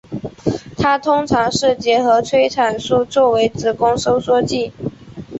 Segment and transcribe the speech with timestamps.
[0.79, 1.47] 它通常
[1.79, 4.73] 结合催产素作为子宫收缩剂。